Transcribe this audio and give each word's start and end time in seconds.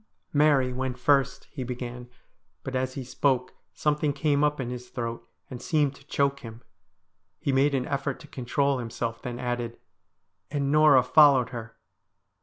'Mary 0.33 0.73
went 0.73 0.97
first,' 0.97 1.43
he 1.51 1.63
began, 1.63 2.09
but 2.63 2.75
as 2.75 2.95
he 2.95 3.03
spoke 3.03 3.53
something 3.71 4.13
came 4.13 4.43
up 4.43 4.59
in 4.59 4.71
his 4.71 4.89
throat 4.89 5.29
and 5.47 5.61
seemed 5.61 5.93
to 5.93 6.03
choke 6.07 6.39
him. 6.39 6.63
He 7.39 7.51
made 7.51 7.75
an 7.75 7.85
effort 7.85 8.19
to 8.21 8.27
control 8.27 8.79
himself, 8.79 9.21
then 9.21 9.37
added, 9.37 9.77
'And 10.49 10.71
Norah 10.71 11.03
followed 11.03 11.49
her.' 11.49 11.75